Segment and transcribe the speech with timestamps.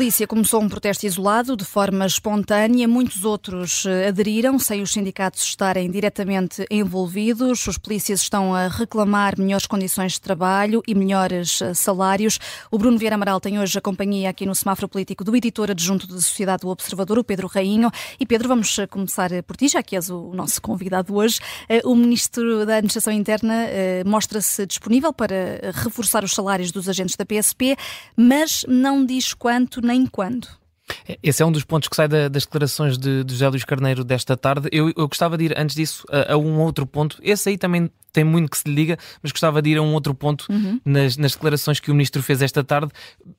[0.00, 2.88] polícia começou um protesto isolado, de forma espontânea.
[2.88, 7.66] Muitos outros eh, aderiram, sem os sindicatos estarem diretamente envolvidos.
[7.66, 12.38] Os polícias estão a reclamar melhores condições de trabalho e melhores eh, salários.
[12.70, 16.06] O Bruno Vieira Amaral tem hoje a companhia aqui no semáforo político do editor adjunto
[16.06, 17.90] da Sociedade do Observador, o Pedro Rainho.
[18.18, 21.40] E Pedro, vamos eh, começar por ti, já que és o nosso convidado hoje.
[21.84, 23.66] O Ministro da Administração Interna
[24.06, 27.76] mostra-se disponível para reforçar os salários dos agentes da PSP,
[28.16, 30.48] mas não diz quanto nem quando.
[31.22, 34.04] Esse é um dos pontos que sai da, das declarações de, de José Luís Carneiro
[34.04, 34.68] desta tarde.
[34.72, 37.18] Eu, eu gostava de ir, antes disso, a, a, um outro ponto.
[37.22, 39.94] Esse aí também tem muito que se lhe liga, mas gostava de ir a um
[39.94, 40.80] outro ponto uhum.
[40.84, 42.90] nas, nas, declarações que o Ministro fez esta tarde,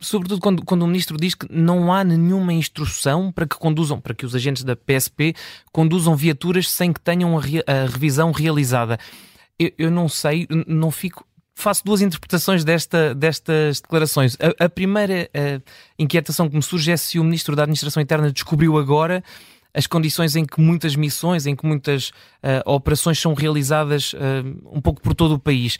[0.00, 4.14] sobretudo quando, quando o Ministro diz que não há nenhuma instrução para que conduzam, para
[4.14, 5.34] que os agentes da PSP
[5.72, 8.98] conduzam viaturas sem que tenham a, re, a revisão realizada.
[9.56, 11.24] Eu, eu não sei, não fico
[11.56, 14.36] faço duas interpretações desta, destas declarações.
[14.40, 15.60] A, a primeira a
[15.98, 19.24] inquietação que me surge é se o Ministro da Administração Interna descobriu agora
[19.76, 24.16] as condições em que muitas missões, em que muitas uh, operações são realizadas uh,
[24.72, 25.78] um pouco por todo o país.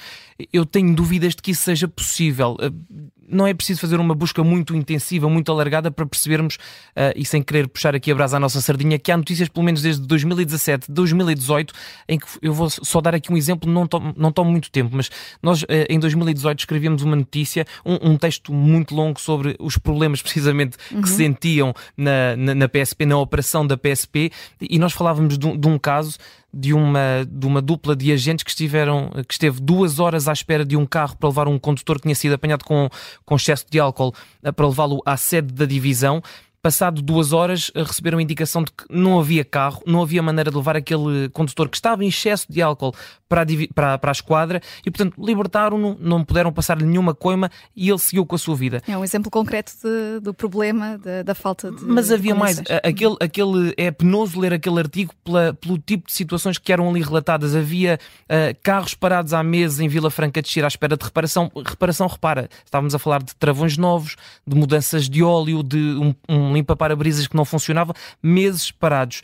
[0.53, 2.59] Eu tenho dúvidas de que isso seja possível.
[2.61, 7.25] Uh, não é preciso fazer uma busca muito intensiva, muito alargada para percebermos, uh, e
[7.25, 10.07] sem querer puxar aqui a brasa à nossa sardinha, que há notícias, pelo menos desde
[10.07, 11.75] 2017, 2018,
[12.09, 14.91] em que eu vou só dar aqui um exemplo, não tomo, não tomo muito tempo,
[14.93, 15.11] mas
[15.43, 20.21] nós uh, em 2018 escrevíamos uma notícia, um, um, texto muito longo sobre os problemas
[20.23, 21.03] precisamente uhum.
[21.03, 25.69] que sentiam na, na, na, PSP, na operação da PSP, e nós falávamos de, de
[25.69, 26.19] um caso
[26.59, 30.65] de uma, de uma dupla de agentes que estiveram que esteve duas horas à espera
[30.65, 32.89] de um carro para levar um condutor que tinha sido apanhado com,
[33.27, 36.23] com excesso de álcool eh, para levá-lo à sede da divisão
[36.67, 40.57] Passado duas horas, eh, receberam indicação de que não havia carro, não havia maneira de
[40.57, 42.93] levar aquele condutor que estava em excesso de álcool
[43.29, 47.89] para a, para, para a esquadra e, portanto, libertaram-no, não puderam passar-lhe nenhuma coima e
[47.89, 48.83] ele seguiu com a sua vida.
[48.89, 51.85] É um exemplo concreto de, do problema de, da falta de.
[51.85, 52.61] Mas havia de mais.
[52.83, 57.01] Aquele, aquele, é penoso ler aquele artigo pela, pelo tipo de situações que eram ali
[57.01, 57.55] relatadas.
[57.55, 61.49] Havia uh, carros parados há meses em Vila Franca de Xira à espera de reparação.
[61.65, 66.56] Reparação, repara, estávamos a falar de travões novos, de mudanças de óleo, de um, um
[66.57, 69.23] limpa-parabrisas que não funcionava, meses parados.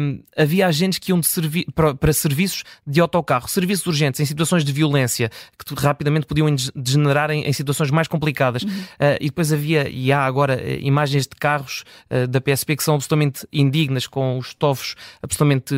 [0.00, 4.64] Um, havia agentes que iam servi para, para, serviços de autocarro, serviços urgentes em situações
[4.64, 8.62] de violência que rapidamente podiam degenerar em, em situações mais complicadas.
[8.62, 8.70] Uhum.
[8.70, 12.82] Uh, e depois havia, e há agora, uh, imagens de carros uh, da PSP que
[12.82, 15.74] são absolutamente indignas, com os tovos absolutamente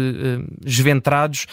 [0.65, 1.47] esventrados,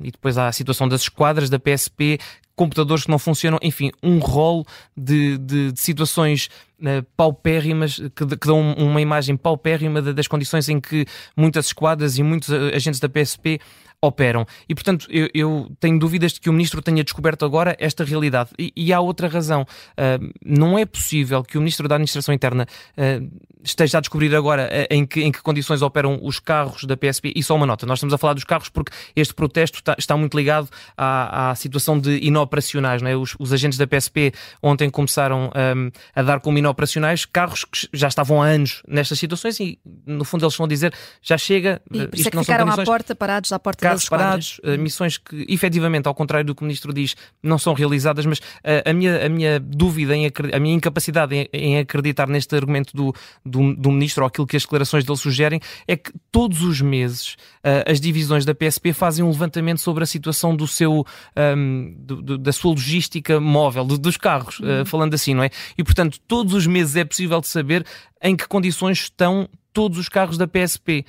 [0.00, 2.18] e depois há a situação das esquadras da PSP
[2.56, 4.64] computadores que não funcionam, enfim, um rol
[4.96, 6.48] de, de, de situações
[6.80, 11.04] uh, paupérrimas que, que, dão uma imagem paupérrima das condições em que
[11.36, 13.60] muitas esquadras e muitos agentes da PSP
[14.06, 14.46] operam.
[14.68, 18.50] E, portanto, eu, eu, tenho dúvidas de que o Ministro tenha descoberto agora esta realidade.
[18.58, 19.62] E, e há outra razão.
[19.62, 22.66] Uh, não é possível que o Ministro da Administração Interna
[22.96, 26.96] uh, esteja a descobrir agora uh, em, que, em que condições operam os carros da
[26.96, 27.32] PSP.
[27.34, 30.16] E só uma nota, nós estamos a falar dos carros porque este protesto está, está
[30.16, 33.02] muito ligado à, à, situação de inoperacionais.
[33.02, 33.16] Não é?
[33.16, 34.32] os, os agentes da PSP
[34.62, 39.58] ontem começaram um, a dar como inoperacionais carros que já estavam há anos nestas situações
[39.60, 40.92] e, no fundo, eles vão dizer
[41.22, 41.80] já chega.
[41.90, 45.18] E por isso é que ficaram à porta, parados à porta carros parados, uh, missões
[45.18, 48.92] que efetivamente, ao contrário do que o Ministro diz, não são realizadas, mas uh, a,
[48.92, 53.74] minha, a minha dúvida, em, a minha incapacidade em, em acreditar neste argumento do, do,
[53.74, 57.34] do, Ministro ou aquilo que as declarações dele sugerem é que todos os meses
[57.64, 61.04] uh, as divisões da PSP fazem um levantamento sobre a situação do seu, um,
[61.36, 64.84] ehm, do, do, da sua logística móvel, do, dos carros, uhum.
[64.84, 65.50] falando assim, não é?
[65.76, 67.84] E portanto, todos os meses é possível de saber
[68.22, 71.04] em que condições estão todos os carros da PSP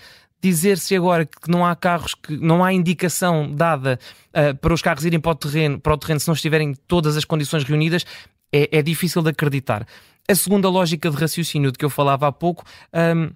[0.45, 5.03] dizer-se agora que não há carros, que não há indicação dada uh, para os carros
[5.03, 8.05] irem para o terreno, para o terreno se não estiverem todas as condições reunidas,
[8.53, 9.87] é, é difícil de acreditar.
[10.27, 12.63] A segunda lógica de raciocínio de que eu falava há pouco.
[12.93, 13.31] Um,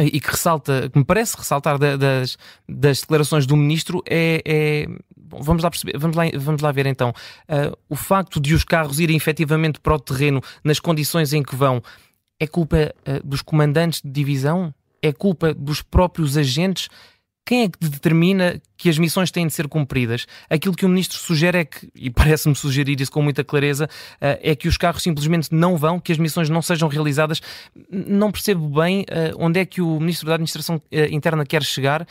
[0.00, 2.38] e que ressalta, que me parece ressaltar da, das,
[2.68, 4.86] das declarações do ministro é, é
[5.16, 8.62] bom, vamos lá perceber, vamos lá, vamos lá ver então uh, o facto de os
[8.62, 11.82] carros irem efetivamente para o terreno nas condições em que vão
[12.38, 14.72] é culpa uh, dos comandantes de divisão
[15.02, 16.88] é culpa dos próprios agentes?
[17.48, 20.24] Quem é que determina que as missões têm de ser cumpridas.
[20.48, 23.90] Aquilo que o ministro sugere é que, e parece-me sugerir isso com muita clareza,
[24.20, 27.42] eh, é que os carros simplesmente não vão, que as missões não sejam realizadas.
[27.90, 32.06] Não percebo bem eh, onde é que o ministro da Administração eh, Interna quer chegar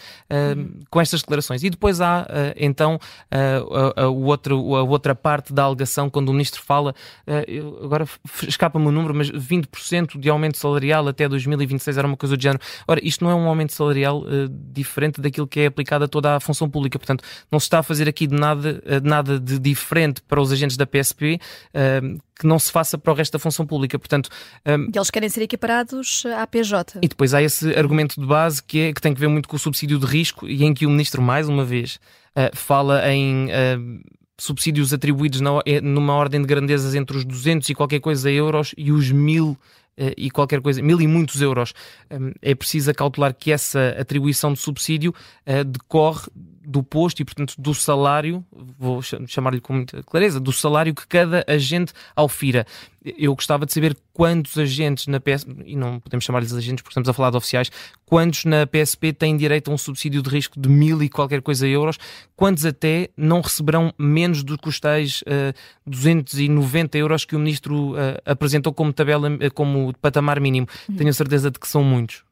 [0.90, 1.64] com estas declarações.
[1.64, 3.00] E depois há, então,
[3.96, 6.94] a, outra, parte da alegação, quando o ministro fala,
[7.82, 8.06] agora
[8.46, 12.60] escapa-me o número, mas 20% de aumento salarial até 2026 era uma coisa do género.
[12.88, 14.26] Ora, isto não é um aumento salarial
[14.74, 16.98] diferente daquilo que é aplicado a toda a função pública.
[16.98, 20.78] Portanto, não se está a fazer aqui de nada, nada de diferente para os agentes
[20.78, 21.40] da PSP
[22.40, 23.98] que não se faça para o resto da função pública.
[23.98, 24.30] Portanto,
[24.66, 27.00] um, e eles querem ser equiparados à PJ.
[27.02, 29.56] E depois há esse argumento de base que, é, que tem que ver muito com
[29.56, 32.00] o subsídio de risco e em que o ministro, mais uma vez,
[32.36, 33.48] uh, fala em.
[33.48, 38.30] Uh, subsídios atribuídos na, eh, numa ordem de grandezas entre os 200 e qualquer coisa
[38.30, 39.87] euros e os 1000 eh,
[40.18, 41.74] e qualquer coisa, mil e muitos euros.
[42.12, 45.14] Hum, é preciso acautelar que essa atribuição de subsídio
[45.46, 46.28] eh, decorre
[46.68, 48.46] do posto e, portanto, do salário,
[48.78, 52.68] vou chamar-lhe com muita clareza, do salário que cada agente aufira.
[53.18, 57.08] Eu gostava de saber quantos agentes na PSP, e não podemos chamar-lhes agentes porque estamos
[57.08, 57.72] a falar de oficiais,
[58.06, 61.66] quantos na PSP têm direito a um subsídio de risco de mil e qualquer coisa
[61.66, 61.98] euros,
[62.36, 65.54] quantos até não receberão menos do que os tais uh, eh,
[65.86, 70.68] 290 euros que o Ministro uh, apresentou como tabela, como patamar mínimo.
[70.90, 70.96] Uhum.
[70.96, 72.24] Tenho a certeza de que são muitos.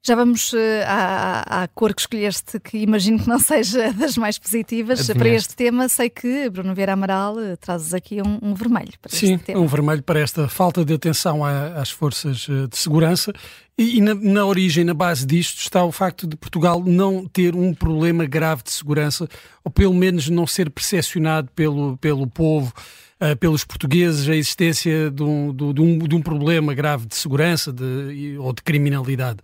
[0.00, 4.38] Já vamos uh, à, à, cor que escolheste, que imagino que não seja das mais
[4.38, 5.00] positivas.
[5.00, 5.18] Adivinhaste.
[5.18, 9.14] Para este tema, sei que Bruno Vieira Amaral uh, trazes aqui um, um, vermelho para
[9.14, 9.60] Sim, este tema.
[9.60, 13.32] um vermelho para esta falta de atenção à, às forças uh, de segurança.
[13.76, 17.54] E, e na, na, origem, na base disto, está o facto de Portugal não ter
[17.54, 19.28] um problema grave de segurança,
[19.64, 22.72] ou pelo menos não ser percepcionado pelo, pelo povo.
[23.20, 27.72] Uh, pelos portugueses a existência de um, de, um, de um, problema grave de segurança
[27.72, 29.40] de, ou de criminalidade.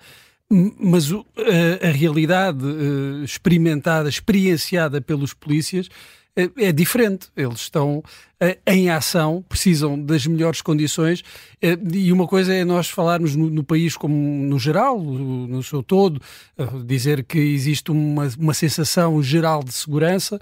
[0.48, 5.88] Mas a, a realidade uh, experimentada, experienciada pelos polícias
[6.36, 7.28] é, diferente.
[7.36, 11.20] Eles estão uh, em ação, precisam das melhores condições.
[11.62, 15.62] Uh, e uma coisa é nós falarmos no, no país como no geral, no, no
[15.62, 16.20] seu todo,
[16.84, 20.40] dizer que existe uma, uma sensação geral de segurança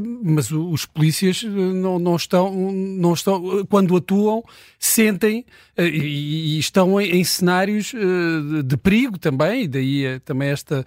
[0.00, 4.42] mas os polícias eh, não, não, estão, não estão, quando atuam,
[4.78, 5.44] sentem
[5.76, 10.84] eh, e, estão em, cenários eh, de perigo também, e daí também esta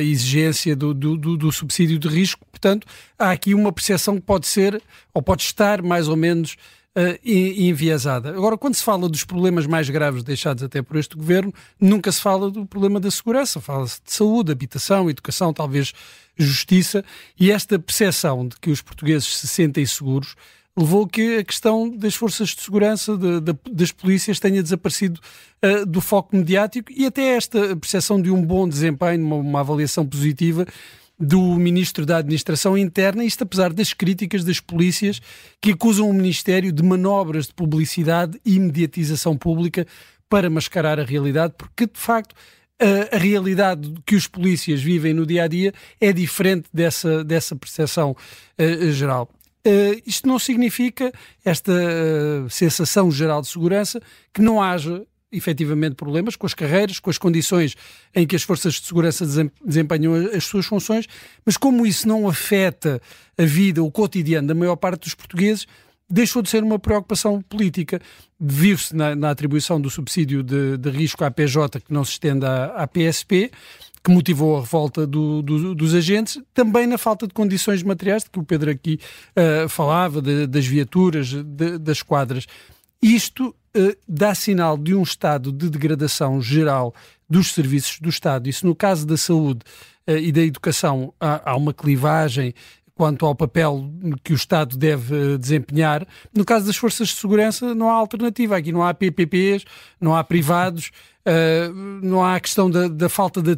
[0.00, 2.46] exigência do, do, do, subsídio de risco.
[2.52, 2.86] Portanto,
[3.18, 4.80] há aqui uma percepção que pode ser,
[5.12, 6.56] ou pode estar mais ou menos
[6.96, 8.30] uh, enviesada.
[8.30, 12.20] Agora, quando se fala dos problemas mais graves deixados até por este governo, nunca se
[12.20, 13.60] fala do problema da segurança.
[13.60, 15.92] Fala-se de saúde, habitação, educação, talvez
[16.36, 17.04] justiça.
[17.38, 20.34] E esta percepção de que os portugueses se sentem seguros
[20.76, 25.20] levou que a questão das forças de segurança, de, de, das polícias, tenha desaparecido
[25.62, 30.06] uh, do foco mediático e até esta percepção de um bom desempenho, uma, uma avaliação
[30.06, 30.66] positiva
[31.18, 35.20] do Ministro da Administração Interna, isto apesar das críticas das polícias
[35.60, 39.86] que acusam o Ministério de manobras de publicidade e mediatização pública
[40.28, 42.34] para mascarar a realidade, porque de facto
[42.80, 47.54] a, a realidade que os polícias vivem no dia a dia é diferente dessa, dessa
[47.54, 48.16] percepção
[48.58, 49.28] uh, geral.
[49.64, 51.12] Uh, isto não significa,
[51.44, 54.00] esta uh, sensação geral de segurança,
[54.34, 57.74] que não haja efetivamente problemas com as carreiras, com as condições
[58.14, 59.26] em que as forças de segurança
[59.64, 61.06] desempenham as suas funções,
[61.44, 63.00] mas como isso não afeta
[63.38, 65.66] a vida, o cotidiano da maior parte dos portugueses,
[66.08, 68.00] deixou de ser uma preocupação política.
[68.38, 72.44] Viu-se na, na, atribuição do subsídio de, de, risco à PJ, que não se estende
[72.44, 73.50] à, à PSP,
[74.04, 78.30] que motivou a revolta do, do, dos agentes, também na falta de condições materiais, de
[78.30, 78.98] que o Pedro aqui
[79.36, 82.46] uh, falava, de, das viaturas, de, das quadras.
[83.00, 86.94] Isto uh, dá sinal de um estado de degradação geral
[87.28, 88.48] dos serviços do Estado.
[88.48, 89.60] Isso no caso da saúde
[90.06, 92.54] uh, e da educação há, há, uma clivagem
[92.94, 93.90] quanto ao papel
[94.22, 96.06] que o Estado deve desempenhar.
[96.34, 98.56] No caso das forças de segurança não há alternativa.
[98.56, 99.64] Aqui não há PPPs,
[100.00, 100.92] não há privados,
[101.26, 103.52] uh, não há a questão da, da falta de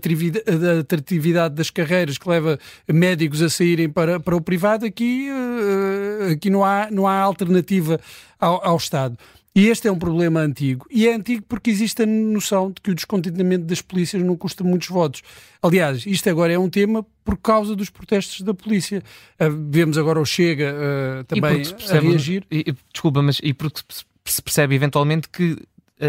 [0.80, 4.86] atratividade das carreiras que leva médicos a saírem para, para o privado.
[4.86, 8.00] Aqui, uh, aqui não, há, não há alternativa
[8.38, 9.18] ao, ao Estado.
[9.56, 10.84] E este é um problema antigo.
[10.90, 14.64] E é antigo porque existe a noção de que o descontentamento das polícias não custa
[14.64, 15.22] muitos votos.
[15.62, 19.00] Aliás, isto agora é um tema por causa dos protestos da polícia.
[19.40, 22.44] Uh, vemos agora o Chega uh, também percebe, a reagir.
[22.50, 23.80] E, desculpa, mas e porque
[24.24, 25.58] se percebe eventualmente que uh,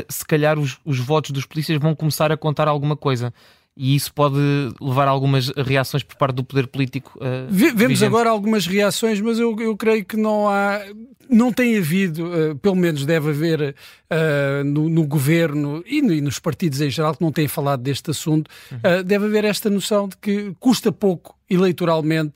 [0.09, 3.31] se calhar os, os votos dos polícias vão começar a contar alguma coisa
[3.77, 4.37] e isso pode
[4.79, 7.17] levar a algumas reações por parte do poder político.
[7.17, 8.05] Uh, Vemos vigente.
[8.05, 10.81] agora algumas reações, mas eu, eu creio que não há,
[11.29, 16.21] não tem havido, uh, pelo menos deve haver uh, no, no, governo e, no, e,
[16.21, 19.03] nos partidos em geral que não têm falado deste assunto, uhum.
[19.03, 22.33] deve haver esta noção de que custa pouco eleitoralmente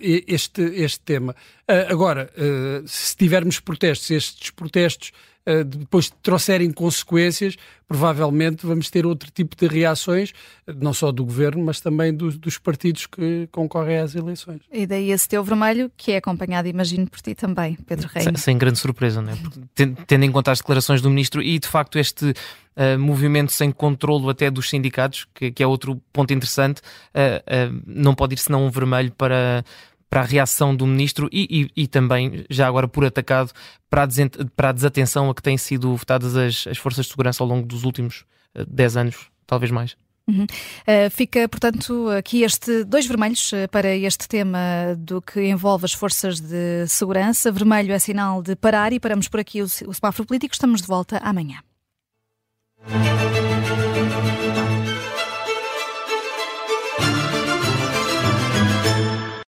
[0.00, 1.34] este, este tema.
[1.90, 2.30] agora,
[2.86, 5.10] se tivermos protestos, estes protestos
[5.48, 10.32] uh, depois trouxerem consequências, provavelmente vamos ter outro tipo de reações,
[10.80, 14.62] não só do governo, mas também do, dos partidos que concorrem às eleições.
[14.72, 18.24] E daí esse teu vermelho, que é acompanhado, imagino, por ti também, Pedro Reis.
[18.24, 19.36] Sem, sem, grande surpresa, não é?
[20.06, 22.34] tendo em conta as declarações do ministro e de facto este
[22.76, 27.82] uh, movimento sem controlo até dos sindicatos, que, que é outro ponto interessante, uh, uh,
[27.86, 29.64] não pode ir senão um vermelho para
[30.14, 33.50] para a reação do ministro e, e, e, também, já agora por atacado,
[33.90, 34.08] para a,
[34.54, 37.66] para a desatenção a que têm sido votadas as, as forças de segurança ao longo
[37.66, 38.24] dos últimos
[38.68, 39.96] 10 anos, talvez mais.
[40.28, 40.44] Uhum.
[40.44, 46.38] Uh, fica, portanto, aqui este dois vermelhos para este tema do que envolve as forças
[46.38, 47.50] de segurança.
[47.50, 50.54] Vermelho é sinal de parar e paramos por aqui o, o semáforo político.
[50.54, 51.58] Estamos de volta amanhã.